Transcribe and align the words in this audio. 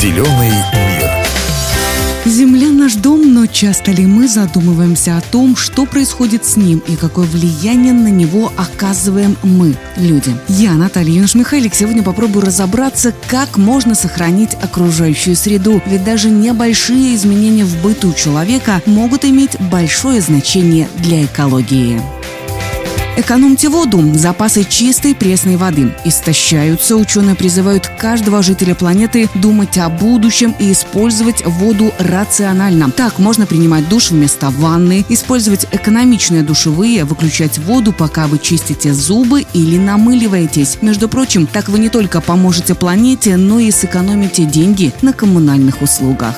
Зеленый 0.00 0.52
мир. 0.74 1.10
Земля 2.24 2.68
наш 2.68 2.94
дом, 2.94 3.34
но 3.34 3.46
часто 3.46 3.90
ли 3.90 4.06
мы 4.06 4.28
задумываемся 4.28 5.16
о 5.16 5.20
том, 5.20 5.56
что 5.56 5.86
происходит 5.86 6.44
с 6.44 6.56
ним 6.56 6.80
и 6.86 6.94
какое 6.94 7.26
влияние 7.26 7.92
на 7.92 8.06
него 8.06 8.52
оказываем 8.56 9.36
мы, 9.42 9.74
люди? 9.96 10.36
Я, 10.46 10.74
Наталья 10.74 11.14
Юнош-Михайлик, 11.14 11.74
сегодня 11.74 12.04
попробую 12.04 12.46
разобраться, 12.46 13.12
как 13.26 13.56
можно 13.56 13.96
сохранить 13.96 14.54
окружающую 14.54 15.34
среду, 15.34 15.82
ведь 15.86 16.04
даже 16.04 16.30
небольшие 16.30 17.16
изменения 17.16 17.64
в 17.64 17.82
быту 17.82 18.12
человека 18.12 18.80
могут 18.86 19.24
иметь 19.24 19.58
большое 19.58 20.20
значение 20.20 20.88
для 20.98 21.24
экологии. 21.24 22.00
Экономьте 23.18 23.68
воду. 23.68 24.14
Запасы 24.14 24.62
чистой 24.62 25.12
пресной 25.12 25.56
воды 25.56 25.92
истощаются. 26.04 26.94
Ученые 26.96 27.34
призывают 27.34 27.88
каждого 27.88 28.44
жителя 28.44 28.76
планеты 28.76 29.28
думать 29.34 29.76
о 29.76 29.88
будущем 29.88 30.54
и 30.60 30.70
использовать 30.70 31.44
воду 31.44 31.92
рационально. 31.98 32.92
Так 32.92 33.18
можно 33.18 33.44
принимать 33.44 33.88
душ 33.88 34.12
вместо 34.12 34.50
ванны, 34.50 35.04
использовать 35.08 35.66
экономичные 35.72 36.44
душевые, 36.44 37.04
выключать 37.04 37.58
воду, 37.58 37.92
пока 37.92 38.28
вы 38.28 38.38
чистите 38.38 38.94
зубы 38.94 39.44
или 39.52 39.78
намыливаетесь. 39.78 40.78
Между 40.80 41.08
прочим, 41.08 41.48
так 41.48 41.68
вы 41.68 41.80
не 41.80 41.88
только 41.88 42.20
поможете 42.20 42.76
планете, 42.76 43.36
но 43.36 43.58
и 43.58 43.72
сэкономите 43.72 44.44
деньги 44.44 44.92
на 45.02 45.12
коммунальных 45.12 45.82
услугах. 45.82 46.36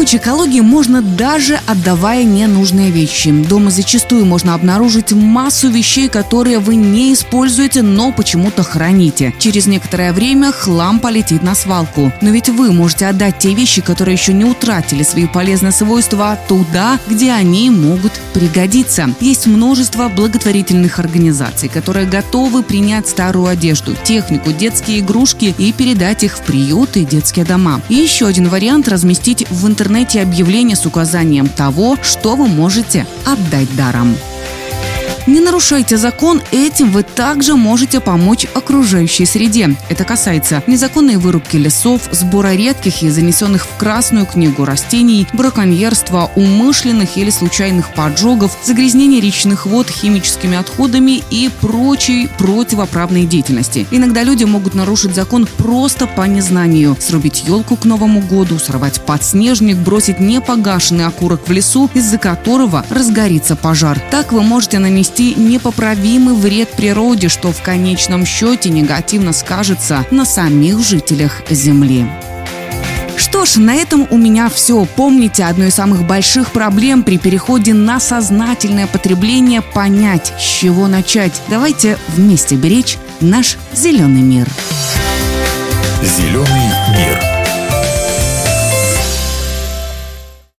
Помочь 0.00 0.14
экологии 0.14 0.60
можно 0.60 1.02
даже 1.02 1.60
отдавая 1.66 2.24
ненужные 2.24 2.90
вещи. 2.90 3.30
Дома 3.32 3.70
зачастую 3.70 4.24
можно 4.24 4.54
обнаружить 4.54 5.12
массу 5.12 5.68
вещей, 5.68 6.08
которые 6.08 6.58
вы 6.58 6.76
не 6.76 7.12
используете, 7.12 7.82
но 7.82 8.10
почему-то 8.10 8.62
храните. 8.62 9.34
Через 9.38 9.66
некоторое 9.66 10.14
время 10.14 10.52
хлам 10.52 11.00
полетит 11.00 11.42
на 11.42 11.54
свалку. 11.54 12.10
Но 12.22 12.30
ведь 12.30 12.48
вы 12.48 12.72
можете 12.72 13.08
отдать 13.08 13.40
те 13.40 13.52
вещи, 13.52 13.82
которые 13.82 14.14
еще 14.14 14.32
не 14.32 14.46
утратили 14.46 15.02
свои 15.02 15.26
полезные 15.26 15.70
свойства, 15.70 16.38
туда, 16.48 16.98
где 17.06 17.32
они 17.32 17.68
могут 17.68 18.12
пригодиться. 18.32 19.14
Есть 19.20 19.46
множество 19.48 20.08
благотворительных 20.08 20.98
организаций, 20.98 21.68
которые 21.68 22.06
готовы 22.06 22.62
принять 22.62 23.06
старую 23.06 23.48
одежду, 23.48 23.94
технику, 24.02 24.50
детские 24.50 25.00
игрушки 25.00 25.54
и 25.58 25.74
передать 25.74 26.24
их 26.24 26.38
в 26.38 26.40
приюты 26.40 27.02
и 27.02 27.04
детские 27.04 27.44
дома. 27.44 27.82
И 27.90 27.96
еще 27.96 28.26
один 28.26 28.48
вариант– 28.48 28.88
разместить 28.88 29.46
в 29.50 29.66
интернете 29.66 29.89
объявление 30.22 30.76
с 30.76 30.86
указанием 30.86 31.48
того, 31.48 31.98
что 32.02 32.36
вы 32.36 32.46
можете 32.46 33.06
отдать 33.26 33.74
даром. 33.76 34.16
Не 35.26 35.40
нарушайте 35.40 35.96
закон, 35.96 36.40
этим 36.50 36.90
вы 36.90 37.02
также 37.02 37.54
можете 37.54 38.00
помочь 38.00 38.46
окружающей 38.54 39.26
среде. 39.26 39.76
Это 39.88 40.04
касается 40.04 40.62
незаконной 40.66 41.16
вырубки 41.16 41.56
лесов, 41.56 42.02
сбора 42.10 42.54
редких 42.54 43.02
и 43.02 43.10
занесенных 43.10 43.66
в 43.66 43.76
Красную 43.76 44.26
книгу 44.26 44.64
растений, 44.64 45.26
браконьерства, 45.32 46.30
умышленных 46.36 47.16
или 47.16 47.30
случайных 47.30 47.94
поджогов, 47.94 48.56
загрязнения 48.64 49.20
речных 49.20 49.66
вод 49.66 49.88
химическими 49.90 50.56
отходами 50.56 51.22
и 51.30 51.50
прочей 51.60 52.28
противоправной 52.38 53.26
деятельности. 53.26 53.86
Иногда 53.90 54.22
люди 54.22 54.44
могут 54.44 54.74
нарушить 54.74 55.14
закон 55.14 55.46
просто 55.58 56.06
по 56.06 56.22
незнанию. 56.22 56.96
Срубить 56.98 57.44
елку 57.46 57.76
к 57.76 57.84
Новому 57.84 58.20
году, 58.20 58.58
сорвать 58.58 59.00
подснежник, 59.02 59.76
бросить 59.76 60.20
непогашенный 60.20 61.06
окурок 61.06 61.46
в 61.46 61.52
лесу, 61.52 61.90
из-за 61.94 62.18
которого 62.18 62.84
разгорится 62.90 63.56
пожар. 63.56 64.00
Так 64.10 64.32
вы 64.32 64.42
можете 64.42 64.78
нанести 64.78 65.09
нанести 65.10 65.34
непоправимый 65.34 66.34
вред 66.34 66.70
природе, 66.70 67.28
что 67.28 67.52
в 67.52 67.62
конечном 67.62 68.24
счете 68.24 68.70
негативно 68.70 69.32
скажется 69.32 70.06
на 70.10 70.24
самих 70.24 70.80
жителях 70.80 71.42
Земли. 71.50 72.06
Что 73.16 73.44
ж, 73.44 73.56
на 73.56 73.74
этом 73.74 74.06
у 74.10 74.16
меня 74.16 74.48
все. 74.48 74.86
Помните, 74.96 75.44
одной 75.44 75.68
из 75.68 75.74
самых 75.74 76.04
больших 76.06 76.52
проблем 76.52 77.02
при 77.02 77.18
переходе 77.18 77.74
на 77.74 78.00
сознательное 78.00 78.86
потребление– 78.86 79.60
понять, 79.74 80.32
с 80.38 80.42
чего 80.42 80.88
начать. 80.88 81.40
Давайте 81.48 81.98
вместе 82.08 82.56
беречь 82.56 82.98
наш 83.20 83.58
зеленый 83.74 84.22
мир. 84.22 84.48
Зеленый 86.02 86.70
мир. 86.96 87.39